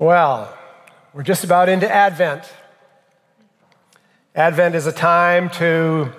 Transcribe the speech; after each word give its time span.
Well, 0.00 0.56
we're 1.12 1.24
just 1.24 1.42
about 1.42 1.68
into 1.68 1.92
Advent. 1.92 2.44
Advent 4.32 4.76
is 4.76 4.86
a 4.86 4.92
time 4.92 5.50
to 5.50 6.12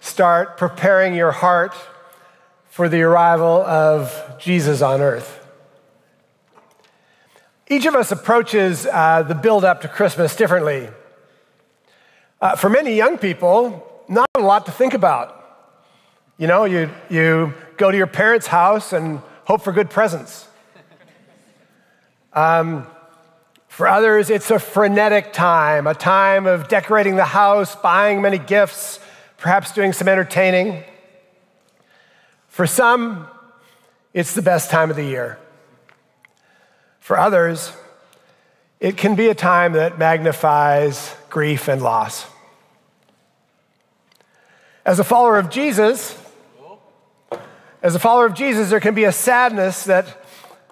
start 0.00 0.56
preparing 0.56 1.16
your 1.16 1.32
heart 1.32 1.74
for 2.66 2.88
the 2.88 3.02
arrival 3.02 3.60
of 3.64 4.38
Jesus 4.38 4.82
on 4.82 5.00
earth. 5.00 5.44
Each 7.68 7.86
of 7.86 7.96
us 7.96 8.12
approaches 8.12 8.86
uh, 8.86 9.24
the 9.24 9.34
build 9.34 9.64
up 9.64 9.80
to 9.80 9.88
Christmas 9.88 10.36
differently. 10.36 10.88
Uh, 12.40 12.54
for 12.54 12.68
many 12.68 12.94
young 12.94 13.18
people, 13.18 14.04
not 14.06 14.28
a 14.36 14.42
lot 14.42 14.64
to 14.66 14.70
think 14.70 14.94
about. 14.94 15.66
You 16.38 16.46
know, 16.46 16.66
you, 16.66 16.88
you 17.10 17.52
go 17.78 17.90
to 17.90 17.96
your 17.96 18.06
parents' 18.06 18.46
house 18.46 18.92
and 18.92 19.20
hope 19.44 19.62
for 19.62 19.72
good 19.72 19.90
presents. 19.90 20.46
Um, 22.32 22.86
for 23.74 23.88
others, 23.88 24.30
it's 24.30 24.52
a 24.52 24.60
frenetic 24.60 25.32
time, 25.32 25.88
a 25.88 25.94
time 25.94 26.46
of 26.46 26.68
decorating 26.68 27.16
the 27.16 27.24
house, 27.24 27.74
buying 27.74 28.22
many 28.22 28.38
gifts, 28.38 29.00
perhaps 29.36 29.72
doing 29.72 29.92
some 29.92 30.06
entertaining. 30.06 30.84
For 32.46 32.68
some, 32.68 33.26
it's 34.12 34.32
the 34.32 34.42
best 34.42 34.70
time 34.70 34.90
of 34.90 34.96
the 34.96 35.02
year. 35.04 35.40
For 37.00 37.18
others, 37.18 37.72
it 38.78 38.96
can 38.96 39.16
be 39.16 39.26
a 39.26 39.34
time 39.34 39.72
that 39.72 39.98
magnifies 39.98 41.12
grief 41.28 41.66
and 41.66 41.82
loss. 41.82 42.26
As 44.86 45.00
a 45.00 45.04
follower 45.04 45.36
of 45.36 45.50
Jesus, 45.50 46.16
as 47.82 47.96
a 47.96 47.98
follower 47.98 48.26
of 48.26 48.34
Jesus, 48.34 48.70
there 48.70 48.78
can 48.78 48.94
be 48.94 49.02
a 49.02 49.10
sadness 49.10 49.82
that 49.86 50.24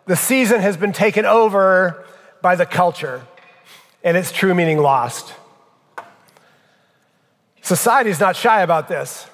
the 0.07 0.15
season 0.15 0.61
has 0.61 0.77
been 0.77 0.93
taken 0.93 1.27
over 1.27 2.07
by 2.43 2.57
the 2.57 2.67
culture 2.67 3.25
and 4.05 4.17
its 4.17 4.33
true 4.33 4.55
meaning 4.55 4.79
lost. 4.79 5.33
Society 7.63 8.11
is 8.11 8.21
not 8.21 8.37
shy 8.37 8.63
about 8.63 8.89
this. 8.89 9.27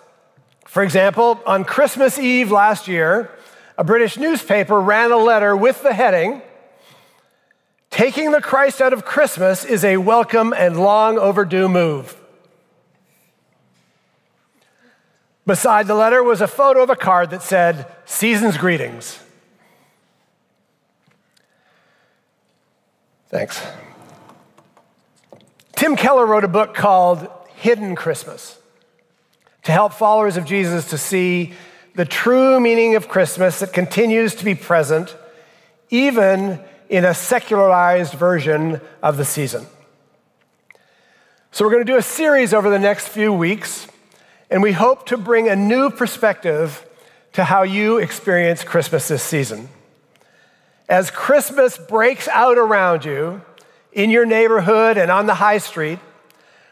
For 0.67 0.83
example, 0.83 1.41
on 1.47 1.64
Christmas 1.64 2.19
Eve 2.19 2.53
last 2.53 2.86
year, 2.86 3.31
a 3.79 3.84
British 3.84 4.19
newspaper 4.19 4.81
ran 4.81 5.11
a 5.11 5.17
letter 5.17 5.56
with 5.56 5.83
the 5.83 5.95
heading 5.95 6.42
Taking 7.91 8.33
the 8.33 8.41
Christ 8.41 8.81
out 8.81 8.92
of 8.92 9.05
Christmas 9.05 9.64
is 9.64 9.84
a 9.84 9.97
welcome 9.97 10.53
and 10.56 10.79
long 10.79 11.19
overdue 11.19 11.69
move. 11.69 12.17
Beside 15.47 15.86
the 15.86 15.95
letter 15.95 16.23
was 16.23 16.41
a 16.41 16.47
photo 16.47 16.83
of 16.83 16.91
a 16.91 16.97
card 16.97 17.31
that 17.31 17.42
said, 17.42 17.91
Season's 18.05 18.59
greetings. 18.59 19.19
Thanks. 23.29 23.62
Tim 25.77 25.97
Keller 25.97 26.25
wrote 26.25 26.45
a 26.45 26.48
book 26.48 26.75
called 26.75 27.29
Hidden 27.57 27.95
Christmas 27.95 28.59
to 29.65 29.73
help 29.73 29.93
followers 29.93 30.39
of 30.39 30.47
Jesus 30.47 30.89
to 30.91 30.98
see 30.98 31.53
the 31.95 32.07
true 32.07 32.59
meaning 32.59 32.97
of 32.97 33.09
Christmas 33.09 33.61
that 33.61 33.75
continues 33.75 34.35
to 34.37 34.45
be 34.45 34.55
present 34.55 35.15
even 35.91 36.59
in 36.89 37.05
a 37.05 37.12
secularized 37.12 38.15
version 38.15 38.81
of 39.03 39.19
the 39.19 39.25
season. 39.27 39.67
So, 41.51 41.65
we're 41.65 41.73
going 41.73 41.85
to 41.85 41.92
do 41.92 41.98
a 41.98 42.03
series 42.03 42.55
over 42.55 42.70
the 42.70 42.79
next 42.79 43.09
few 43.09 43.33
weeks, 43.33 43.89
and 44.51 44.63
we 44.63 44.73
hope 44.73 45.07
to 45.07 45.19
bring 45.19 45.48
a 45.48 45.57
new 45.57 45.91
perspective 45.91 46.87
to 47.35 47.45
how 47.45 47.63
you 47.63 47.98
experience 47.98 48.65
Christmas 48.65 49.09
this 49.09 49.23
season 49.23 49.69
as 50.89 51.11
Christmas 51.11 51.77
breaks 51.77 52.28
out 52.28 52.56
around 52.56 53.05
you 53.05 53.42
in 53.92 54.11
your 54.11 54.25
neighborhood 54.25 54.97
and 54.97 55.11
on 55.11 55.27
the 55.27 55.34
high 55.34 55.58
street, 55.58 55.98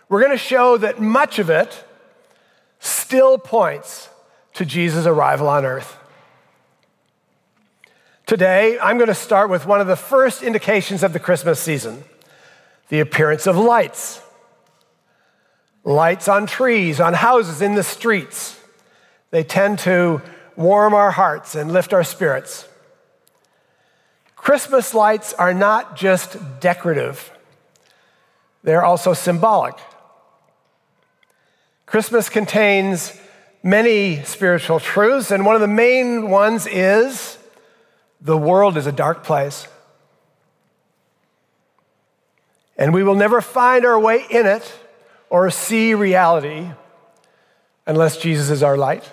we're 0.08 0.20
going 0.20 0.32
to 0.32 0.38
show 0.38 0.76
that 0.78 1.00
much 1.00 1.38
of 1.38 1.50
it 1.50 1.84
still 2.78 3.38
points 3.38 4.08
to 4.54 4.64
Jesus' 4.64 5.06
arrival 5.06 5.48
on 5.48 5.64
earth. 5.64 5.98
Today, 8.24 8.78
I'm 8.80 8.96
going 8.96 9.08
to 9.08 9.14
start 9.14 9.50
with 9.50 9.66
one 9.66 9.80
of 9.80 9.86
the 9.86 9.96
first 9.96 10.42
indications 10.42 11.02
of 11.02 11.12
the 11.12 11.20
Christmas 11.20 11.60
season 11.60 12.04
the 12.88 13.00
appearance 13.00 13.48
of 13.48 13.56
lights. 13.56 14.22
Lights 15.82 16.28
on 16.28 16.46
trees, 16.46 17.00
on 17.00 17.14
houses, 17.14 17.60
in 17.60 17.74
the 17.74 17.82
streets. 17.82 18.60
They 19.30 19.42
tend 19.42 19.80
to 19.80 20.22
warm 20.54 20.94
our 20.94 21.10
hearts 21.10 21.56
and 21.56 21.72
lift 21.72 21.92
our 21.92 22.04
spirits. 22.04 22.68
Christmas 24.46 24.94
lights 24.94 25.32
are 25.32 25.52
not 25.52 25.96
just 25.96 26.36
decorative, 26.60 27.32
they're 28.62 28.84
also 28.84 29.12
symbolic. 29.12 29.74
Christmas 31.84 32.28
contains 32.28 33.20
many 33.64 34.22
spiritual 34.22 34.78
truths, 34.78 35.32
and 35.32 35.44
one 35.44 35.56
of 35.56 35.60
the 35.60 35.66
main 35.66 36.30
ones 36.30 36.68
is 36.68 37.38
the 38.20 38.38
world 38.38 38.76
is 38.76 38.86
a 38.86 38.92
dark 38.92 39.24
place. 39.24 39.66
And 42.78 42.94
we 42.94 43.02
will 43.02 43.16
never 43.16 43.40
find 43.40 43.84
our 43.84 43.98
way 43.98 44.24
in 44.30 44.46
it 44.46 44.72
or 45.28 45.50
see 45.50 45.92
reality 45.92 46.70
unless 47.84 48.16
Jesus 48.16 48.50
is 48.50 48.62
our 48.62 48.76
light. 48.76 49.10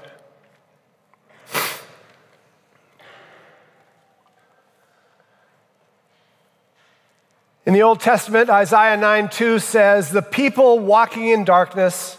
In 7.65 7.73
the 7.73 7.81
Old 7.81 8.01
Testament, 8.01 8.49
Isaiah 8.49 8.97
9 8.97 9.29
2 9.29 9.59
says, 9.59 10.11
The 10.11 10.21
people 10.21 10.79
walking 10.79 11.29
in 11.29 11.45
darkness 11.45 12.17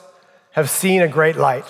have 0.52 0.70
seen 0.70 1.02
a 1.02 1.08
great 1.08 1.36
light. 1.36 1.66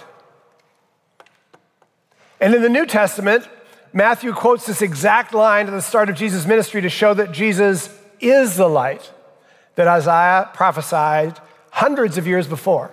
And 2.40 2.54
in 2.54 2.62
the 2.62 2.68
New 2.68 2.86
Testament, 2.86 3.48
Matthew 3.92 4.32
quotes 4.32 4.66
this 4.66 4.82
exact 4.82 5.34
line 5.34 5.66
at 5.66 5.72
the 5.72 5.80
start 5.80 6.08
of 6.08 6.16
Jesus' 6.16 6.46
ministry 6.46 6.82
to 6.82 6.88
show 6.88 7.14
that 7.14 7.32
Jesus 7.32 7.88
is 8.20 8.56
the 8.56 8.68
light 8.68 9.10
that 9.74 9.88
Isaiah 9.88 10.50
prophesied 10.54 11.38
hundreds 11.70 12.16
of 12.18 12.26
years 12.26 12.46
before. 12.46 12.92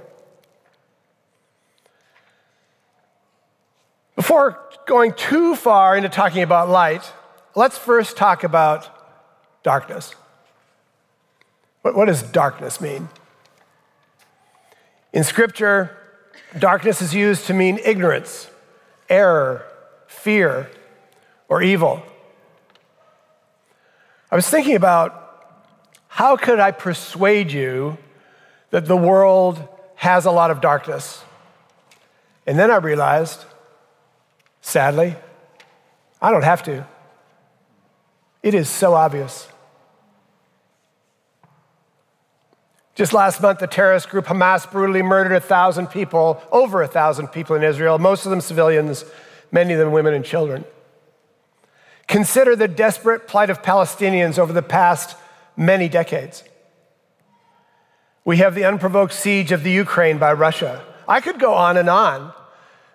Before 4.16 4.60
going 4.88 5.14
too 5.14 5.56
far 5.56 5.96
into 5.96 6.10
talking 6.10 6.42
about 6.44 6.70
light, 6.70 7.12
let's 7.56 7.78
first 7.78 8.18
talk 8.18 8.44
about 8.44 8.90
darkness. 9.64 10.16
What, 11.82 11.96
what 11.96 12.06
does 12.06 12.24
darkness 12.24 12.80
mean? 12.80 13.10
In 15.14 15.24
Scripture, 15.24 15.98
darkness 16.58 17.02
is 17.02 17.14
used 17.14 17.48
to 17.48 17.54
mean 17.54 17.80
ignorance, 17.84 18.50
error, 19.10 19.66
fear, 20.08 20.70
or 21.50 21.62
evil. 21.62 22.04
I 24.32 24.36
was 24.36 24.48
thinking 24.48 24.76
about 24.76 25.18
how 26.08 26.38
could 26.38 26.60
I 26.60 26.72
persuade 26.72 27.52
you 27.52 27.98
that 28.70 28.86
the 28.86 28.96
world 28.96 29.68
has 29.96 30.26
a 30.26 30.32
lot 30.32 30.52
of 30.52 30.62
darkness? 30.62 31.24
And 32.48 32.58
then 32.58 32.72
I 32.72 32.78
realized, 32.78 33.44
sadly, 34.62 35.16
I 36.22 36.32
don't 36.32 36.44
have 36.44 36.64
to. 36.64 36.88
It 38.42 38.54
is 38.54 38.70
so 38.70 38.94
obvious. 38.94 39.48
Just 43.02 43.14
last 43.14 43.42
month, 43.42 43.58
the 43.58 43.66
terrorist 43.66 44.10
group 44.10 44.26
Hamas 44.26 44.72
brutally 44.72 45.02
murdered 45.02 45.34
a 45.34 45.40
thousand 45.40 45.88
people, 45.88 46.40
over 46.52 46.84
a 46.84 46.88
thousand 46.88 47.30
people 47.30 47.56
in 47.56 47.64
Israel, 47.64 47.98
most 47.98 48.28
of 48.28 48.30
them 48.30 48.42
civilians, 48.42 49.06
many 49.52 49.74
of 49.74 49.80
them 49.80 49.92
women 49.92 50.14
and 50.14 50.24
children. 50.24 50.66
Consider 52.08 52.56
the 52.56 52.68
desperate 52.68 53.28
plight 53.28 53.50
of 53.50 53.64
Palestinians 53.64 54.38
over 54.38 54.54
the 54.54 54.62
past 54.62 55.18
many 55.58 55.90
decades. 55.90 56.44
We 58.24 58.38
have 58.38 58.54
the 58.54 58.66
unprovoked 58.66 59.14
siege 59.14 59.52
of 59.52 59.64
the 59.64 59.72
Ukraine 59.72 60.20
by 60.20 60.34
Russia. 60.34 60.86
I 61.08 61.22
could 61.22 61.40
go 61.40 61.56
on 61.56 61.78
and 61.78 61.90
on. 61.90 62.32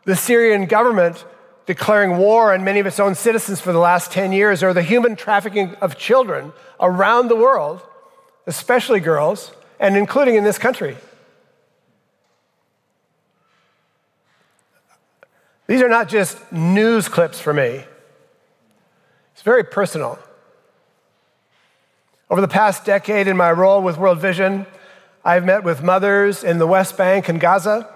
The 0.05 0.15
Syrian 0.15 0.67
government 0.67 1.25
declaring 1.67 2.17
war 2.17 2.55
on 2.55 2.63
many 2.63 2.79
of 2.79 2.87
its 2.87 3.01
own 3.01 3.17
citizens 3.17 3.61
for 3.61 3.73
the 3.73 3.81
last 3.81 4.13
10 4.13 4.31
years, 4.31 4.63
or 4.63 4.73
the 4.73 4.83
human 4.83 5.17
trafficking 5.17 5.75
of 5.81 5.99
children 5.99 6.53
around 6.79 7.27
the 7.27 7.35
world, 7.35 7.83
especially 8.47 9.01
girls, 9.01 9.51
and 9.79 9.97
including 9.97 10.35
in 10.35 10.45
this 10.45 10.59
country. 10.59 10.97
These 15.67 15.83
are 15.83 15.89
not 15.89 16.09
just 16.09 16.53
news 16.53 17.09
clips 17.09 17.41
for 17.41 17.53
me, 17.53 17.85
it's 19.33 19.43
very 19.43 19.65
personal. 19.65 20.19
Over 22.29 22.41
the 22.41 22.49
past 22.49 22.85
decade, 22.85 23.29
in 23.29 23.37
my 23.37 23.53
role 23.53 23.81
with 23.83 23.99
World 23.99 24.19
Vision, 24.19 24.67
I've 25.25 25.45
met 25.45 25.63
with 25.63 25.81
mothers 25.81 26.43
in 26.43 26.59
the 26.59 26.67
West 26.67 26.97
Bank 26.97 27.29
and 27.29 27.41
Gaza. 27.41 27.89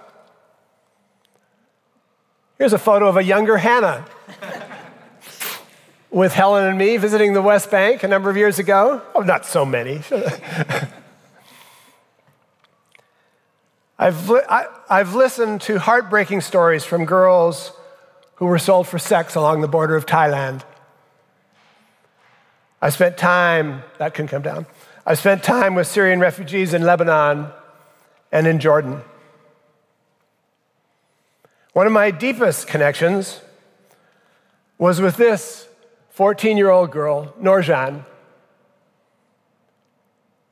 Here's 2.56 2.72
a 2.72 2.78
photo 2.78 3.08
of 3.08 3.16
a 3.16 3.24
younger 3.24 3.56
Hannah. 3.56 4.04
with 6.10 6.32
Helen 6.32 6.66
and 6.66 6.78
me 6.78 6.96
visiting 6.96 7.32
the 7.32 7.42
West 7.42 7.70
Bank 7.70 8.02
a 8.02 8.08
number 8.08 8.30
of 8.30 8.36
years 8.36 8.58
ago. 8.58 9.02
Oh, 9.14 9.20
not 9.20 9.46
so 9.46 9.64
many. 9.64 10.02
I've, 14.02 14.30
li- 14.30 14.40
I, 14.48 14.64
I've 14.88 15.14
listened 15.14 15.60
to 15.62 15.78
heartbreaking 15.78 16.40
stories 16.40 16.86
from 16.86 17.04
girls 17.04 17.70
who 18.36 18.46
were 18.46 18.58
sold 18.58 18.88
for 18.88 18.98
sex 18.98 19.34
along 19.34 19.60
the 19.60 19.68
border 19.68 19.94
of 19.94 20.06
Thailand. 20.06 20.62
I 22.80 22.88
spent 22.88 23.18
time, 23.18 23.82
that 23.98 24.14
can 24.14 24.26
come 24.26 24.40
down. 24.40 24.64
I 25.04 25.12
spent 25.12 25.42
time 25.42 25.74
with 25.74 25.86
Syrian 25.86 26.18
refugees 26.18 26.72
in 26.72 26.82
Lebanon 26.82 27.48
and 28.32 28.46
in 28.46 28.58
Jordan. 28.58 29.02
One 31.74 31.86
of 31.86 31.92
my 31.92 32.10
deepest 32.10 32.68
connections 32.68 33.42
was 34.78 35.02
with 35.02 35.18
this 35.18 35.68
14 36.08 36.56
year 36.56 36.70
old 36.70 36.90
girl, 36.90 37.34
Norjan, 37.38 38.06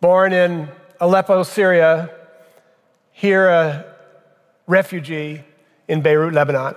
born 0.03 0.35
in 0.35 0.69
Aleppo, 1.01 1.45
Syria, 1.45 2.11
here 3.19 3.49
a 3.49 3.85
refugee 4.69 5.43
in 5.89 6.03
Beirut, 6.03 6.33
Lebanon. 6.33 6.77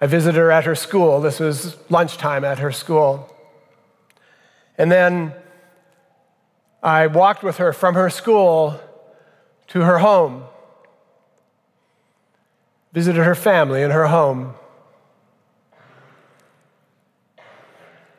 I 0.00 0.06
visited 0.06 0.38
her 0.38 0.52
at 0.52 0.64
her 0.66 0.76
school. 0.76 1.20
This 1.20 1.40
was 1.40 1.76
lunchtime 1.90 2.44
at 2.44 2.60
her 2.60 2.70
school. 2.70 3.28
And 4.78 4.92
then 4.92 5.34
I 6.80 7.08
walked 7.08 7.42
with 7.42 7.56
her 7.56 7.72
from 7.72 7.96
her 7.96 8.08
school 8.08 8.78
to 9.66 9.80
her 9.80 9.98
home, 9.98 10.44
visited 12.92 13.24
her 13.24 13.34
family 13.34 13.82
in 13.82 13.90
her 13.90 14.06
home. 14.06 14.54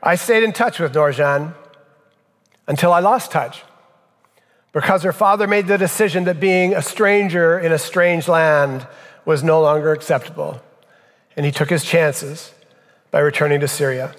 I 0.04 0.16
stayed 0.16 0.44
in 0.44 0.52
touch 0.52 0.78
with 0.78 0.94
Norjan 0.94 1.56
until 2.68 2.92
I 2.92 3.00
lost 3.00 3.32
touch 3.32 3.64
because 4.80 5.02
her 5.02 5.12
father 5.12 5.48
made 5.48 5.66
the 5.66 5.76
decision 5.76 6.26
that 6.26 6.40
being 6.40 6.76
a 6.76 6.84
stranger 6.84 7.58
in 7.58 7.72
a 7.72 7.80
strange 7.80 8.28
land 8.28 8.86
was 9.26 9.44
no 9.44 9.60
longer 9.60 9.92
acceptable. 9.92 10.62
And 11.36 11.48
he 11.48 11.52
took 11.52 11.68
his 11.68 11.84
chances 11.84 12.54
by 13.10 13.18
returning 13.22 13.60
to 13.62 13.68
Syria. 13.68 14.14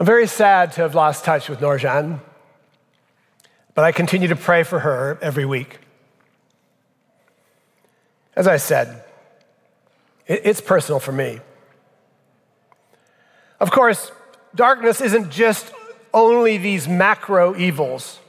I'm 0.00 0.06
very 0.06 0.26
sad 0.26 0.72
to 0.72 0.80
have 0.80 0.96
lost 0.96 1.24
touch 1.24 1.48
with 1.48 1.60
Norjan, 1.60 2.18
but 3.76 3.84
I 3.84 3.92
continue 3.92 4.26
to 4.26 4.34
pray 4.34 4.64
for 4.64 4.80
her 4.80 5.16
every 5.22 5.44
week. 5.44 5.78
As 8.34 8.48
I 8.48 8.56
said, 8.56 9.04
it's 10.26 10.60
personal 10.60 10.98
for 10.98 11.12
me. 11.12 11.38
Of 13.60 13.70
course, 13.70 14.10
darkness 14.56 15.00
isn't 15.00 15.30
just 15.30 15.72
only 16.14 16.56
these 16.56 16.88
macro 16.88 17.54
evils. 17.56 18.20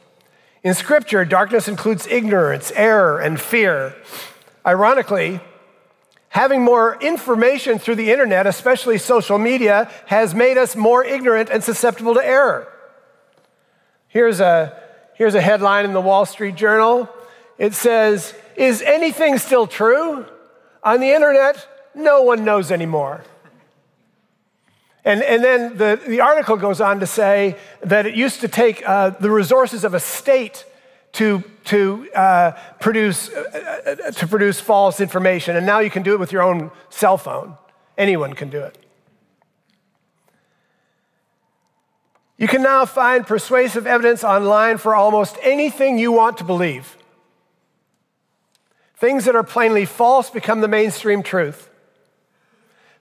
In 0.64 0.74
Scripture, 0.74 1.24
darkness 1.24 1.68
includes 1.68 2.08
ignorance, 2.08 2.72
error, 2.76 3.20
and 3.20 3.40
fear. 3.40 3.96
Ironically, 4.66 5.40
having 6.30 6.64
more 6.64 6.98
information 7.02 7.78
through 7.78 7.96
the 7.96 8.12
internet, 8.12 8.48
especially 8.48 8.98
social 8.98 9.38
media, 9.38 9.90
has 10.08 10.34
made 10.34 10.58
us 10.58 10.76
more 10.76 11.06
ignorant 11.06 11.50
and 11.52 11.64
susceptible 11.64 12.16
to 12.16 12.26
error. 12.26 12.68
Here's 14.08 14.40
a, 14.40 14.82
here's 15.14 15.36
a 15.36 15.42
headline 15.42 15.86
in 15.86 15.94
the 15.94 16.02
Wall 16.02 16.26
Street 16.26 16.56
Journal. 16.56 17.08
It 17.60 17.76
says, 17.76 18.34
Is 18.56 18.82
anything 18.82 19.38
still 19.38 19.68
true? 19.68 20.26
On 20.84 21.00
the 21.00 21.12
internet, 21.12 21.68
no 21.94 22.24
one 22.24 22.44
knows 22.44 22.72
anymore. 22.72 23.24
And, 25.06 25.22
and 25.22 25.44
then 25.44 25.78
the, 25.78 26.02
the 26.07 26.19
article 26.19 26.57
goes 26.57 26.81
on 26.81 27.00
to 27.00 27.06
say 27.06 27.57
that 27.81 28.07
it 28.07 28.16
used 28.16 28.42
to 28.42 28.48
take 28.48 28.88
uh, 28.90 29.12
the 29.12 29.30
resources 29.30 29.84
of 29.84 29.94
a 29.94 30.00
state 30.00 30.66
to, 31.13 31.44
to, 31.66 32.10
uh, 32.16 32.52
produce, 32.80 33.30
uh, 33.30 33.96
uh, 34.07 34.12
to 34.12 34.28
produce 34.28 34.60
false 34.60 35.00
information, 35.00 35.56
and 35.56 35.66
now 35.66 35.80
you 35.80 35.92
can 35.92 36.04
do 36.04 36.13
it 36.13 36.19
with 36.19 36.31
your 36.31 36.42
own 36.42 36.72
cell 36.90 37.18
phone. 37.18 37.56
Anyone 37.98 38.34
can 38.34 38.50
do 38.50 38.60
it. 38.60 38.78
You 42.38 42.48
can 42.50 42.63
now 42.63 42.86
find 42.86 43.25
persuasive 43.25 43.88
evidence 43.88 44.24
online 44.24 44.78
for 44.78 44.94
almost 44.94 45.38
anything 45.42 45.98
you 45.98 46.12
want 46.12 46.38
to 46.40 46.44
believe. 46.44 46.98
Things 48.98 49.24
that 49.25 49.36
are 49.36 49.44
plainly 49.44 49.86
false 49.86 50.30
become 50.30 50.62
the 50.62 50.68
mainstream 50.68 51.24
truth. 51.24 51.69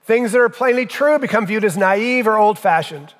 Things 0.05 0.31
that 0.31 0.39
are 0.39 0.49
plainly 0.49 0.85
true 0.85 1.17
become 1.17 1.47
viewed 1.47 1.65
as 1.65 1.75
naive 1.75 2.27
or 2.27 2.37
old 2.37 2.59
fashioned. 2.59 3.13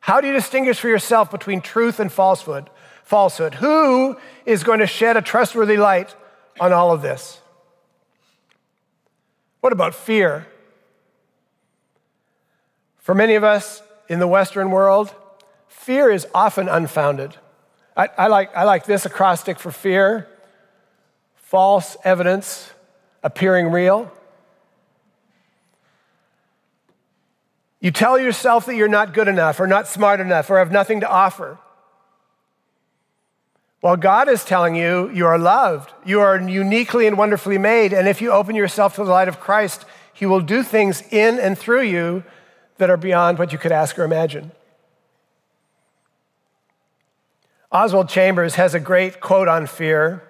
How 0.00 0.20
do 0.20 0.26
you 0.26 0.34
distinguish 0.34 0.78
for 0.78 0.88
yourself 0.88 1.30
between 1.30 1.62
truth 1.62 1.98
and 1.98 2.12
falsehood? 2.12 2.68
Falsehood. 3.04 3.54
Who 3.54 4.18
is 4.44 4.64
going 4.64 4.80
to 4.80 4.86
shed 4.86 5.16
a 5.16 5.22
trustworthy 5.22 5.78
light 5.78 6.14
on 6.60 6.74
all 6.74 6.92
of 6.92 7.00
this? 7.00 7.40
What 9.60 9.72
about 9.72 9.94
fear? 9.94 10.46
For 12.98 13.14
many 13.14 13.34
of 13.34 13.44
us 13.44 13.82
in 14.10 14.18
the 14.18 14.28
Western 14.28 14.70
world, 14.70 15.14
fear 15.68 16.10
is 16.10 16.26
often 16.34 16.68
unfounded. 16.68 17.34
I, 17.96 18.10
I, 18.18 18.26
like, 18.26 18.54
I 18.54 18.64
like 18.64 18.84
this 18.84 19.06
acrostic 19.06 19.58
for 19.58 19.72
fear 19.72 20.28
false 21.34 21.96
evidence 22.04 22.70
appearing 23.22 23.70
real. 23.70 24.12
You 27.80 27.90
tell 27.90 28.18
yourself 28.18 28.66
that 28.66 28.74
you're 28.74 28.88
not 28.88 29.14
good 29.14 29.28
enough 29.28 29.60
or 29.60 29.66
not 29.66 29.86
smart 29.86 30.20
enough 30.20 30.50
or 30.50 30.58
have 30.58 30.72
nothing 30.72 31.00
to 31.00 31.08
offer. 31.08 31.58
While 33.80 33.96
God 33.96 34.28
is 34.28 34.44
telling 34.44 34.74
you 34.74 35.08
you 35.10 35.26
are 35.26 35.38
loved, 35.38 35.92
you 36.04 36.20
are 36.20 36.40
uniquely 36.40 37.06
and 37.06 37.16
wonderfully 37.16 37.58
made, 37.58 37.92
and 37.92 38.08
if 38.08 38.20
you 38.20 38.32
open 38.32 38.56
yourself 38.56 38.96
to 38.96 39.04
the 39.04 39.10
light 39.10 39.28
of 39.28 39.38
Christ, 39.38 39.84
He 40.12 40.26
will 40.26 40.40
do 40.40 40.64
things 40.64 41.02
in 41.12 41.38
and 41.38 41.56
through 41.56 41.82
you 41.82 42.24
that 42.78 42.90
are 42.90 42.96
beyond 42.96 43.38
what 43.38 43.52
you 43.52 43.58
could 43.58 43.70
ask 43.70 43.96
or 43.96 44.02
imagine. 44.02 44.50
Oswald 47.70 48.08
Chambers 48.08 48.56
has 48.56 48.74
a 48.74 48.80
great 48.80 49.20
quote 49.20 49.46
on 49.46 49.66
fear, 49.66 50.24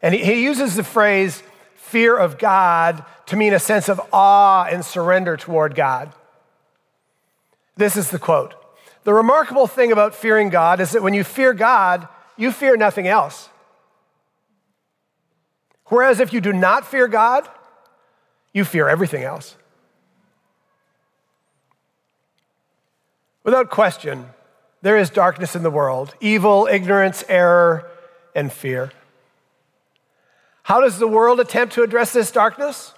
and 0.00 0.14
he, 0.14 0.22
he 0.24 0.44
uses 0.44 0.76
the 0.76 0.84
phrase 0.84 1.42
fear 1.74 2.16
of 2.16 2.38
God 2.38 3.04
to 3.26 3.36
mean 3.36 3.52
a 3.52 3.58
sense 3.58 3.88
of 3.88 4.00
awe 4.12 4.64
and 4.70 4.84
surrender 4.84 5.36
toward 5.36 5.74
God. 5.74 6.12
This 7.76 7.96
is 7.96 8.10
the 8.10 8.18
quote 8.18 8.54
The 9.04 9.14
remarkable 9.14 9.66
thing 9.66 9.92
about 9.92 10.14
fearing 10.14 10.48
God 10.48 10.80
is 10.80 10.92
that 10.92 11.02
when 11.02 11.14
you 11.14 11.24
fear 11.24 11.52
God, 11.52 12.08
you 12.36 12.52
fear 12.52 12.76
nothing 12.76 13.06
else. 13.06 13.48
Whereas 15.86 16.20
if 16.20 16.32
you 16.32 16.40
do 16.40 16.52
not 16.52 16.86
fear 16.86 17.06
God, 17.06 17.46
you 18.52 18.64
fear 18.64 18.88
everything 18.88 19.22
else. 19.24 19.56
Without 23.44 23.70
question, 23.70 24.26
there 24.82 24.96
is 24.96 25.10
darkness 25.10 25.56
in 25.56 25.62
the 25.62 25.70
world 25.70 26.14
evil, 26.20 26.68
ignorance, 26.70 27.24
error, 27.28 27.90
and 28.34 28.52
fear. 28.52 28.92
How 30.64 30.80
does 30.80 30.98
the 30.98 31.08
world 31.08 31.40
attempt 31.40 31.74
to 31.74 31.82
address 31.82 32.12
this 32.12 32.30
darkness? 32.30 32.94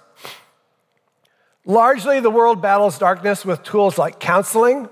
Largely, 1.65 2.19
the 2.19 2.29
world 2.29 2.61
battles 2.61 2.99
darkness 2.99 3.43
with 3.43 3.63
tools 3.63 3.97
like 3.97 4.19
counseling, 4.19 4.87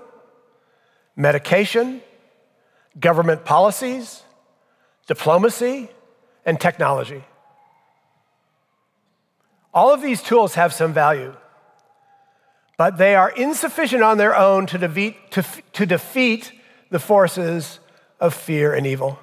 medication, 1.14 2.02
government 2.98 3.44
policies, 3.44 4.22
diplomacy, 5.06 5.88
and 6.44 6.60
technology. 6.60 7.24
All 9.72 9.92
of 9.92 10.02
these 10.02 10.20
tools 10.22 10.54
have 10.54 10.72
some 10.72 10.92
value, 10.92 11.34
but 12.76 12.98
they 12.98 13.14
are 13.14 13.30
insufficient 13.30 14.02
on 14.02 14.18
their 14.18 14.36
own 14.36 14.66
to 14.66 14.78
defeat, 14.78 15.16
to, 15.32 15.44
to 15.74 15.86
defeat 15.86 16.52
the 16.90 16.98
forces 16.98 17.78
of 18.18 18.34
fear 18.34 18.74
and 18.74 18.86
evil. 18.86 19.18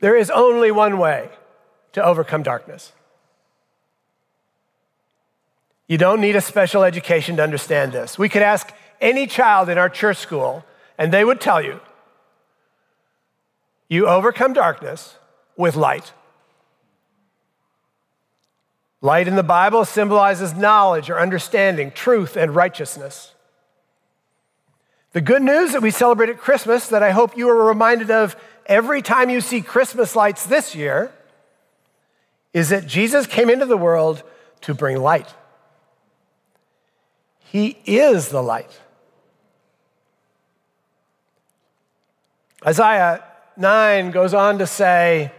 There 0.00 0.16
is 0.16 0.30
only 0.30 0.70
one 0.70 0.98
way 0.98 1.30
to 1.92 2.04
overcome 2.04 2.42
darkness 2.42 2.92
you 5.88 5.98
don't 5.98 6.20
need 6.20 6.36
a 6.36 6.40
special 6.40 6.84
education 6.84 7.36
to 7.36 7.42
understand 7.42 7.92
this. 7.92 8.18
We 8.18 8.28
could 8.28 8.42
ask 8.42 8.70
any 9.00 9.26
child 9.26 9.68
in 9.68 9.78
our 9.78 9.88
church 9.88 10.18
school, 10.18 10.64
and 10.98 11.12
they 11.12 11.24
would 11.24 11.40
tell 11.40 11.62
you 11.62 11.80
you 13.88 14.06
overcome 14.06 14.52
darkness 14.52 15.16
with 15.56 15.74
light. 15.74 16.12
Light 19.00 19.28
in 19.28 19.36
the 19.36 19.42
Bible 19.42 19.84
symbolizes 19.84 20.54
knowledge 20.54 21.08
or 21.08 21.18
understanding, 21.18 21.90
truth, 21.90 22.36
and 22.36 22.54
righteousness. 22.54 23.32
The 25.12 25.20
good 25.22 25.40
news 25.40 25.72
that 25.72 25.80
we 25.80 25.90
celebrate 25.90 26.28
at 26.28 26.38
Christmas, 26.38 26.88
that 26.88 27.02
I 27.02 27.12
hope 27.12 27.36
you 27.36 27.48
are 27.48 27.64
reminded 27.64 28.10
of 28.10 28.36
every 28.66 29.00
time 29.00 29.30
you 29.30 29.40
see 29.40 29.62
Christmas 29.62 30.14
lights 30.14 30.44
this 30.44 30.74
year, 30.74 31.12
is 32.52 32.68
that 32.68 32.86
Jesus 32.86 33.26
came 33.26 33.48
into 33.48 33.66
the 33.66 33.76
world 33.76 34.22
to 34.62 34.74
bring 34.74 34.98
light. 34.98 35.32
He 37.50 37.78
is 37.86 38.28
the 38.28 38.42
light. 38.42 38.70
Isaiah 42.66 43.24
9 43.56 44.10
goes 44.10 44.34
on 44.34 44.58
to 44.58 44.66
say, 44.66 45.32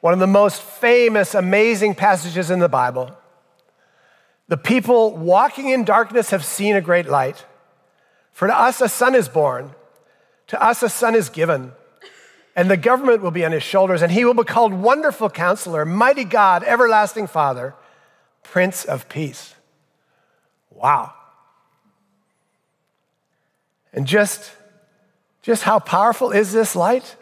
one 0.00 0.12
of 0.12 0.20
the 0.20 0.26
most 0.26 0.62
famous, 0.62 1.34
amazing 1.34 1.94
passages 1.94 2.50
in 2.50 2.58
the 2.58 2.68
Bible. 2.68 3.16
The 4.48 4.56
people 4.56 5.16
walking 5.16 5.70
in 5.70 5.84
darkness 5.84 6.30
have 6.30 6.44
seen 6.44 6.76
a 6.76 6.80
great 6.80 7.06
light. 7.06 7.44
For 8.32 8.48
to 8.48 8.58
us 8.58 8.80
a 8.80 8.88
son 8.88 9.14
is 9.14 9.28
born, 9.28 9.74
to 10.48 10.62
us 10.62 10.82
a 10.82 10.88
son 10.88 11.14
is 11.14 11.28
given, 11.28 11.72
and 12.56 12.70
the 12.70 12.76
government 12.76 13.22
will 13.22 13.30
be 13.30 13.44
on 13.44 13.52
his 13.52 13.62
shoulders, 13.62 14.02
and 14.02 14.12
he 14.12 14.24
will 14.24 14.34
be 14.34 14.44
called 14.44 14.72
Wonderful 14.72 15.30
Counselor, 15.30 15.84
Mighty 15.84 16.24
God, 16.24 16.62
Everlasting 16.64 17.26
Father, 17.26 17.74
Prince 18.42 18.84
of 18.84 19.08
Peace. 19.08 19.54
Wow. 20.70 21.14
And 23.94 24.06
just, 24.06 24.50
just 25.40 25.62
how 25.62 25.78
powerful 25.78 26.32
is 26.32 26.52
this 26.52 26.74
light? 26.74 27.16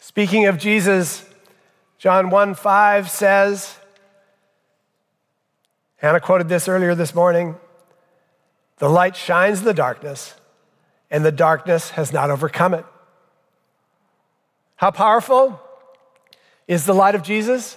Speaking 0.00 0.46
of 0.46 0.58
Jesus, 0.58 1.24
John 1.96 2.30
1 2.30 2.54
5 2.54 3.08
says, 3.08 3.76
Hannah 5.96 6.20
quoted 6.20 6.48
this 6.48 6.66
earlier 6.66 6.94
this 6.94 7.14
morning 7.14 7.56
the 8.78 8.88
light 8.88 9.14
shines 9.14 9.60
in 9.60 9.66
the 9.66 9.74
darkness, 9.74 10.34
and 11.10 11.24
the 11.24 11.30
darkness 11.30 11.90
has 11.90 12.12
not 12.12 12.30
overcome 12.30 12.74
it. 12.74 12.86
How 14.76 14.90
powerful 14.90 15.60
is 16.66 16.86
the 16.86 16.94
light 16.94 17.14
of 17.14 17.22
Jesus? 17.22 17.76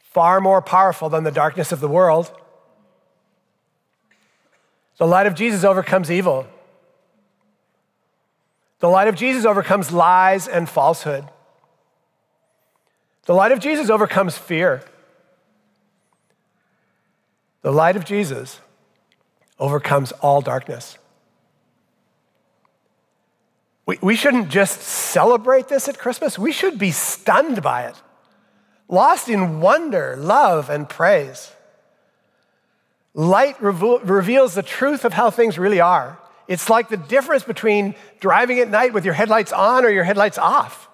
Far 0.00 0.40
more 0.40 0.60
powerful 0.60 1.08
than 1.08 1.22
the 1.22 1.30
darkness 1.30 1.70
of 1.70 1.78
the 1.78 1.88
world. 1.88 2.32
The 4.98 5.06
light 5.06 5.26
of 5.26 5.34
Jesus 5.34 5.64
overcomes 5.64 6.10
evil. 6.10 6.46
The 8.80 8.88
light 8.88 9.08
of 9.08 9.16
Jesus 9.16 9.44
overcomes 9.44 9.90
lies 9.90 10.46
and 10.46 10.68
falsehood. 10.68 11.24
The 13.24 13.34
light 13.34 13.52
of 13.52 13.60
Jesus 13.60 13.90
overcomes 13.90 14.36
fear. 14.36 14.82
The 17.62 17.72
light 17.72 17.96
of 17.96 18.04
Jesus 18.04 18.60
overcomes 19.58 20.12
all 20.12 20.40
darkness. 20.40 20.98
We, 23.86 23.98
we 24.00 24.16
shouldn't 24.16 24.48
just 24.48 24.80
celebrate 24.80 25.68
this 25.68 25.88
at 25.88 25.98
Christmas, 25.98 26.38
we 26.38 26.52
should 26.52 26.78
be 26.78 26.90
stunned 26.90 27.62
by 27.62 27.84
it, 27.84 27.94
lost 28.88 29.28
in 29.28 29.60
wonder, 29.60 30.16
love, 30.16 30.70
and 30.70 30.88
praise. 30.88 31.52
Light 33.14 33.60
reveals 33.60 34.54
the 34.54 34.62
truth 34.62 35.04
of 35.04 35.12
how 35.12 35.30
things 35.30 35.58
really 35.58 35.80
are. 35.80 36.18
It's 36.46 36.70
like 36.70 36.88
the 36.88 36.96
difference 36.96 37.42
between 37.42 37.94
driving 38.20 38.58
at 38.58 38.68
night 38.68 38.92
with 38.92 39.04
your 39.04 39.14
headlights 39.14 39.52
on 39.52 39.84
or 39.84 39.90
your 39.90 40.04
headlights 40.04 40.38
off. 40.38 40.88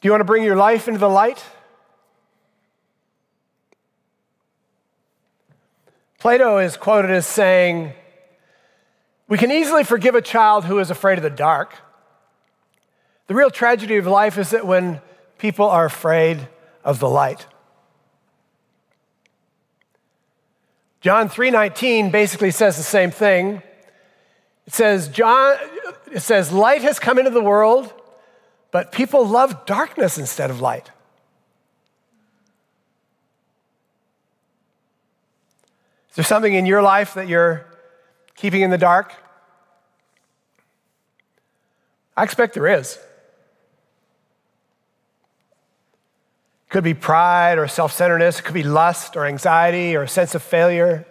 Do 0.00 0.06
you 0.06 0.12
want 0.12 0.20
to 0.20 0.26
bring 0.26 0.44
your 0.44 0.56
life 0.56 0.86
into 0.86 1.00
the 1.00 1.08
light? 1.08 1.44
Plato 6.20 6.58
is 6.58 6.76
quoted 6.76 7.10
as 7.10 7.26
saying, 7.26 7.92
We 9.26 9.38
can 9.38 9.50
easily 9.50 9.82
forgive 9.82 10.14
a 10.14 10.22
child 10.22 10.64
who 10.64 10.78
is 10.78 10.90
afraid 10.90 11.18
of 11.18 11.22
the 11.22 11.30
dark. 11.30 11.74
The 13.26 13.34
real 13.34 13.50
tragedy 13.50 13.96
of 13.96 14.06
life 14.06 14.38
is 14.38 14.50
that 14.50 14.66
when 14.66 15.00
people 15.38 15.68
are 15.68 15.84
afraid 15.84 16.48
of 16.84 16.98
the 16.98 17.08
light. 17.08 17.46
John 21.00 21.28
3:19 21.28 22.10
basically 22.10 22.50
says 22.50 22.76
the 22.76 22.82
same 22.82 23.10
thing. 23.10 23.62
It 24.66 24.72
says 24.74 25.08
John 25.08 25.56
it 26.12 26.20
says 26.20 26.52
light 26.52 26.82
has 26.82 26.98
come 26.98 27.18
into 27.18 27.30
the 27.30 27.42
world, 27.42 27.92
but 28.70 28.92
people 28.92 29.26
love 29.26 29.64
darkness 29.64 30.18
instead 30.18 30.50
of 30.50 30.60
light. 30.60 30.90
Is 36.10 36.16
there 36.16 36.24
something 36.24 36.52
in 36.52 36.66
your 36.66 36.82
life 36.82 37.14
that 37.14 37.28
you're 37.28 37.64
keeping 38.34 38.62
in 38.62 38.70
the 38.70 38.78
dark? 38.78 39.14
I 42.16 42.24
expect 42.24 42.54
there 42.54 42.66
is. 42.66 42.98
It 46.68 46.70
could 46.70 46.84
be 46.84 46.92
pride 46.92 47.56
or 47.56 47.66
self 47.66 47.94
centeredness. 47.94 48.40
It 48.40 48.42
could 48.42 48.52
be 48.52 48.62
lust 48.62 49.16
or 49.16 49.24
anxiety 49.24 49.96
or 49.96 50.02
a 50.02 50.08
sense 50.08 50.34
of 50.34 50.42
failure. 50.42 51.06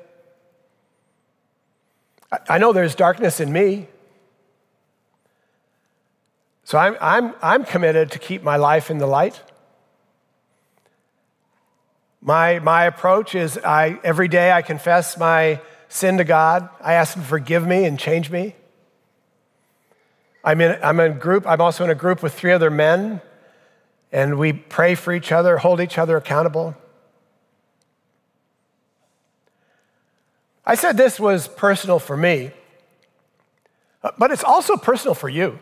I 2.48 2.60
know 2.60 2.74
there's 2.74 2.94
darkness 2.94 3.40
in 3.40 3.52
me. 3.52 3.88
So 6.64 6.78
I'm, 6.78 6.96
I'm, 7.02 7.34
I'm 7.42 7.66
committed 7.66 8.12
to 8.12 8.20
keep 8.20 8.44
my 8.44 8.58
life 8.58 8.92
in 8.92 9.00
the 9.00 9.08
light. 9.08 9.42
My, 12.22 12.60
my 12.60 12.84
approach 12.84 13.34
is 13.34 13.58
I, 13.58 14.00
every 14.04 14.28
day 14.28 14.52
I 14.52 14.62
confess 14.62 15.18
my 15.18 15.60
sin 15.88 16.20
to 16.20 16.24
God. 16.24 16.70
I 16.82 16.94
ask 16.94 17.16
Him 17.16 17.24
to 17.24 17.28
forgive 17.28 17.66
me 17.66 17.86
and 17.86 17.98
change 17.98 18.30
me. 18.30 18.54
I'm 20.44 20.62
in, 20.62 20.78
I'm 20.84 21.00
in 21.00 21.14
a 21.14 21.16
group, 21.16 21.48
I'm 21.48 21.62
also 21.62 21.84
in 21.84 21.90
a 21.90 21.96
group 21.96 22.22
with 22.22 22.36
three 22.36 22.52
other 22.52 22.70
men 22.70 23.22
and 24.12 24.38
we 24.38 24.54
pray 24.54 24.96
for 24.96 25.14
each 25.14 25.32
other, 25.32 25.58
hold 25.58 25.82
each 25.82 25.98
other 25.98 26.18
accountable. 26.18 26.76
I 30.66 30.76
said 30.76 30.98
this 30.98 31.20
was 31.20 31.48
personal 31.48 32.00
for 32.00 32.18
me, 32.18 32.52
but 34.18 34.32
it's 34.32 34.44
also 34.44 34.76
personal 34.76 35.14
for 35.14 35.30
you. 35.30 35.60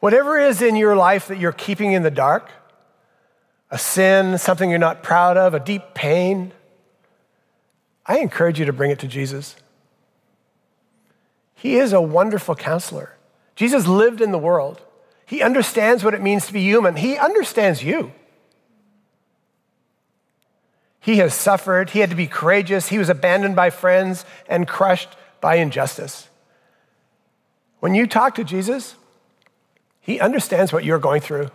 Whatever 0.00 0.38
is 0.38 0.60
in 0.60 0.76
your 0.76 0.94
life 0.94 1.28
that 1.28 1.38
you're 1.38 1.52
keeping 1.52 1.92
in 1.92 2.02
the 2.02 2.10
dark, 2.10 2.50
a 3.70 3.78
sin, 3.78 4.38
something 4.38 4.70
you're 4.70 4.78
not 4.78 5.02
proud 5.02 5.36
of, 5.36 5.54
a 5.54 5.60
deep 5.60 5.82
pain, 5.94 6.52
I 8.04 8.18
encourage 8.18 8.60
you 8.60 8.66
to 8.66 8.72
bring 8.72 8.90
it 8.90 8.98
to 9.00 9.08
Jesus. 9.08 9.56
He 11.54 11.76
is 11.76 11.92
a 11.92 12.00
wonderful 12.00 12.54
counselor. 12.54 13.16
Jesus 13.56 13.86
lived 13.86 14.20
in 14.20 14.30
the 14.30 14.38
world. 14.38 14.82
He 15.26 15.42
understands 15.42 16.02
what 16.02 16.14
it 16.14 16.22
means 16.22 16.46
to 16.46 16.52
be 16.52 16.62
human. 16.62 16.96
He 16.96 17.18
understands 17.18 17.82
you. 17.82 18.12
He 21.00 21.18
has 21.18 21.34
suffered. 21.34 21.90
He 21.90 21.98
had 21.98 22.10
to 22.10 22.16
be 22.16 22.26
courageous. 22.26 22.88
He 22.88 22.98
was 22.98 23.08
abandoned 23.08 23.54
by 23.54 23.70
friends 23.70 24.24
and 24.48 24.66
crushed 24.66 25.10
by 25.40 25.56
injustice. 25.56 26.28
When 27.80 27.94
you 27.94 28.06
talk 28.06 28.36
to 28.36 28.44
Jesus, 28.44 28.94
he 30.00 30.20
understands 30.20 30.72
what 30.72 30.84
you're 30.84 30.98
going 30.98 31.20
through. 31.20 31.48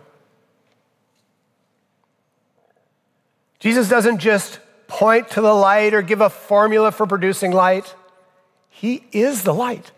Jesus 3.58 3.88
doesn't 3.88 4.18
just 4.18 4.60
point 4.88 5.30
to 5.30 5.40
the 5.40 5.54
light 5.54 5.94
or 5.94 6.02
give 6.02 6.20
a 6.20 6.28
formula 6.28 6.92
for 6.92 7.06
producing 7.06 7.52
light, 7.52 7.94
He 8.68 9.04
is 9.12 9.42
the 9.42 9.54
light. 9.54 9.90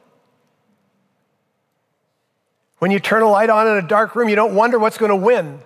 When 2.78 2.90
you 2.90 2.98
turn 2.98 3.22
a 3.22 3.30
light 3.30 3.50
on 3.50 3.66
in 3.66 3.76
a 3.76 3.86
dark 3.86 4.14
room, 4.14 4.28
you 4.28 4.36
don't 4.36 4.54
wonder 4.54 4.78
what's 4.78 4.98
going 4.98 5.10
to 5.10 5.16
win 5.16 5.60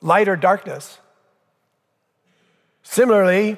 light 0.00 0.28
or 0.28 0.36
darkness. 0.36 0.98
Similarly, 2.82 3.56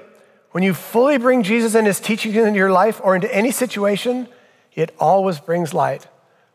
when 0.52 0.64
you 0.64 0.74
fully 0.74 1.18
bring 1.18 1.42
Jesus 1.42 1.74
and 1.74 1.86
his 1.86 2.00
teachings 2.00 2.34
into 2.34 2.56
your 2.56 2.72
life 2.72 3.00
or 3.04 3.14
into 3.14 3.32
any 3.34 3.50
situation, 3.50 4.28
it 4.74 4.94
always 4.98 5.38
brings 5.40 5.74
light 5.74 6.06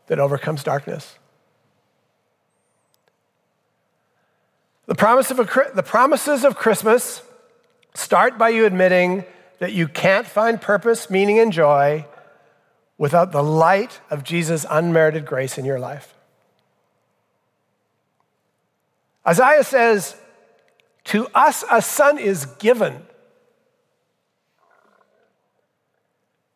that 0.06 0.18
overcomes 0.18 0.64
darkness. 0.64 1.18
The, 4.86 4.94
promise 4.94 5.30
of 5.30 5.38
a, 5.38 5.72
the 5.74 5.82
promises 5.82 6.44
of 6.44 6.56
Christmas 6.56 7.22
start 7.94 8.36
by 8.36 8.50
you 8.50 8.66
admitting 8.66 9.24
that 9.60 9.72
you 9.72 9.88
can't 9.88 10.26
find 10.26 10.60
purpose, 10.60 11.08
meaning, 11.08 11.38
and 11.38 11.52
joy 11.52 12.06
without 12.98 13.32
the 13.32 13.42
light 13.42 14.00
of 14.10 14.24
Jesus' 14.24 14.66
unmerited 14.68 15.24
grace 15.24 15.56
in 15.56 15.64
your 15.64 15.78
life. 15.78 16.13
Isaiah 19.26 19.64
says, 19.64 20.16
To 21.04 21.26
us 21.34 21.64
a 21.70 21.80
son 21.80 22.18
is 22.18 22.46
given. 22.46 23.06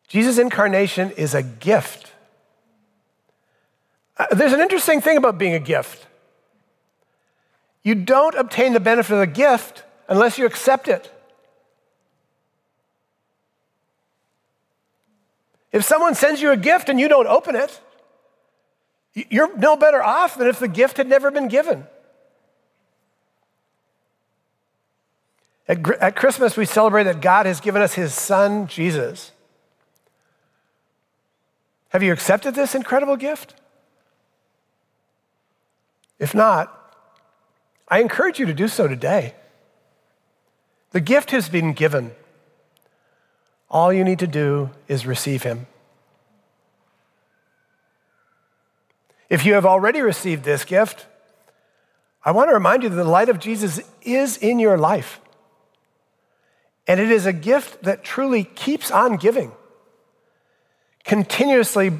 Jesus' 0.07 0.37
incarnation 0.37 1.11
is 1.11 1.33
a 1.33 1.43
gift. 1.43 2.13
Uh, 4.17 4.25
there's 4.31 4.53
an 4.53 4.59
interesting 4.59 5.01
thing 5.01 5.17
about 5.17 5.37
being 5.37 5.53
a 5.53 5.59
gift. 5.59 6.07
You 7.83 7.95
don't 7.95 8.35
obtain 8.35 8.73
the 8.73 8.79
benefit 8.79 9.13
of 9.13 9.19
the 9.19 9.27
gift 9.27 9.83
unless 10.07 10.37
you 10.37 10.45
accept 10.45 10.87
it. 10.87 11.11
If 15.71 15.83
someone 15.85 16.15
sends 16.15 16.41
you 16.41 16.51
a 16.51 16.57
gift 16.57 16.89
and 16.89 16.99
you 16.99 17.07
don't 17.07 17.27
open 17.27 17.55
it, 17.55 17.79
you're 19.13 19.55
no 19.57 19.75
better 19.75 20.03
off 20.03 20.35
than 20.37 20.47
if 20.47 20.59
the 20.59 20.67
gift 20.67 20.97
had 20.97 21.07
never 21.07 21.31
been 21.31 21.47
given. 21.47 21.85
At, 25.69 25.87
at 26.01 26.15
Christmas, 26.15 26.57
we 26.57 26.65
celebrate 26.65 27.03
that 27.03 27.21
God 27.21 27.45
has 27.45 27.61
given 27.61 27.83
us 27.83 27.93
his 27.93 28.13
son, 28.13 28.65
Jesus. 28.65 29.31
Have 31.89 32.01
you 32.01 32.11
accepted 32.11 32.55
this 32.55 32.73
incredible 32.73 33.15
gift? 33.15 33.53
If 36.17 36.33
not, 36.33 36.75
I 37.87 38.01
encourage 38.01 38.39
you 38.39 38.47
to 38.47 38.53
do 38.53 38.67
so 38.67 38.87
today. 38.87 39.35
The 40.91 40.99
gift 40.99 41.29
has 41.31 41.49
been 41.49 41.73
given. 41.73 42.11
All 43.69 43.93
you 43.93 44.03
need 44.03 44.19
to 44.19 44.27
do 44.27 44.71
is 44.87 45.05
receive 45.05 45.43
him. 45.43 45.67
If 49.29 49.45
you 49.45 49.53
have 49.53 49.67
already 49.67 50.01
received 50.01 50.43
this 50.43 50.65
gift, 50.65 51.05
I 52.25 52.31
want 52.31 52.49
to 52.49 52.55
remind 52.55 52.81
you 52.81 52.89
that 52.89 52.95
the 52.95 53.03
light 53.03 53.29
of 53.29 53.39
Jesus 53.39 53.79
is 54.01 54.35
in 54.37 54.57
your 54.57 54.75
life. 54.75 55.21
And 56.89 56.99
it 56.99 57.11
is 57.11 57.27
a 57.27 57.33
gift 57.33 57.83
that 57.83 58.03
truly 58.03 58.43
keeps 58.43 58.89
on 58.89 59.17
giving. 59.17 59.51
Continuously 61.03 61.91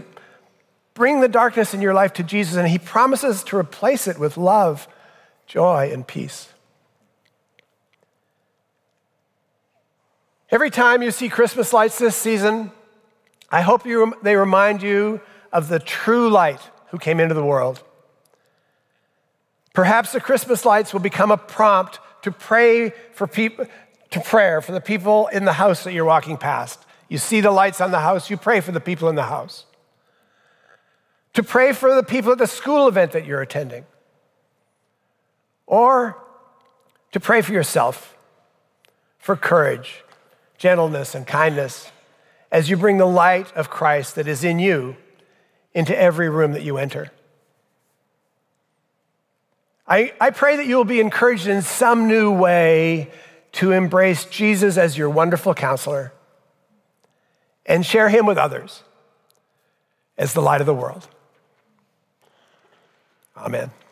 bring 0.96 1.22
the 1.22 1.28
darkness 1.28 1.76
in 1.76 1.82
your 1.82 1.94
life 1.94 2.14
to 2.14 2.24
Jesus, 2.24 2.56
and 2.56 2.68
He 2.68 2.80
promises 2.80 3.44
to 3.44 3.58
replace 3.58 4.08
it 4.08 4.18
with 4.18 4.36
love, 4.36 4.88
joy, 5.46 5.92
and 5.94 6.08
peace. 6.08 6.50
Every 10.50 10.72
time 10.72 11.04
you 11.04 11.12
see 11.12 11.30
Christmas 11.30 11.72
lights 11.72 12.00
this 12.00 12.16
season, 12.16 12.72
I 13.52 13.62
hope 13.62 13.86
you, 13.86 14.16
they 14.24 14.36
remind 14.36 14.82
you 14.82 15.22
of 15.54 15.70
the 15.70 15.78
true 15.78 16.32
light 16.32 16.62
who 16.88 16.98
came 16.98 17.20
into 17.20 17.36
the 17.36 17.46
world. 17.46 17.84
Perhaps 19.76 20.14
the 20.14 20.20
Christmas 20.20 20.66
lights 20.66 20.94
will 20.94 21.00
become 21.00 21.30
a 21.30 21.38
prompt 21.38 22.00
to 22.24 22.32
pray 22.32 22.90
for 23.14 23.28
people, 23.28 23.68
to 24.12 24.20
prayer 24.20 24.62
for 24.62 24.72
the 24.72 24.82
people 24.82 25.28
in 25.28 25.46
the 25.46 25.54
house 25.54 25.84
that 25.84 25.94
you're 25.94 26.06
walking 26.06 26.38
past. 26.38 26.86
You 27.08 27.18
see 27.18 27.42
the 27.42 27.52
lights 27.52 27.82
on 27.82 27.92
the 27.92 28.00
house, 28.00 28.30
you 28.30 28.38
pray 28.38 28.62
for 28.62 28.72
the 28.72 28.80
people 28.80 29.10
in 29.10 29.16
the 29.16 29.24
house. 29.24 29.66
To 31.34 31.44
pray 31.44 31.74
for 31.74 31.94
the 31.94 32.04
people 32.04 32.32
at 32.32 32.38
the 32.38 32.48
school 32.48 32.88
event 32.88 33.12
that 33.12 33.26
you're 33.26 33.42
attending. 33.42 33.86
Or 35.68 36.18
to 37.12 37.20
pray 37.20 37.42
for 37.42 37.54
yourself, 37.54 38.16
for 39.20 39.36
courage, 39.36 40.04
gentleness, 40.58 41.14
and 41.14 41.26
kindness 41.26 41.92
as 42.52 42.70
you 42.70 42.78
bring 42.78 42.98
the 42.98 43.06
light 43.06 43.56
of 43.56 43.70
Christ 43.70 44.16
that 44.16 44.28
is 44.28 44.44
in 44.44 44.60
you 44.60 44.98
into 45.74 45.98
every 45.98 46.30
room 46.30 46.54
that 46.54 46.64
you 46.64 46.78
enter. 46.78 47.12
I, 49.88 50.14
I 50.20 50.30
pray 50.30 50.58
that 50.58 50.68
you 50.68 50.78
will 50.78 50.86
be 50.86 51.00
encouraged 51.00 51.48
in 51.48 51.62
some 51.62 52.08
new 52.08 52.32
way 52.32 53.10
to 53.54 53.72
embrace 53.72 54.26
Jesus 54.26 54.78
as 54.78 54.98
your 54.98 55.10
wonderful 55.10 55.54
counselor 55.54 56.14
and 57.66 57.86
share 57.86 58.10
him 58.10 58.26
with 58.26 58.38
others 58.38 58.84
as 60.18 60.34
the 60.34 60.42
light 60.42 60.62
of 60.62 60.68
the 60.68 60.74
world. 60.74 61.08
Amen. 63.38 63.72